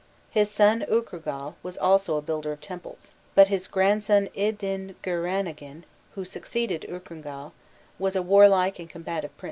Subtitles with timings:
[0.31, 5.83] His son Akurgal was also a builder of temples, but his grandson Idingiranagin,
[6.15, 7.51] who succeeded Akurgal,
[7.99, 9.39] was a warlike and combative prince.